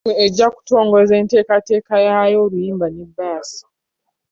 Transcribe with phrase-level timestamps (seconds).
[0.03, 3.59] Ttiimu ejja kutongoza enteekateeka yaayo, oluyimba ne bbaasi.